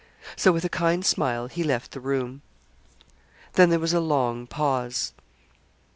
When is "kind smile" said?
0.67-1.45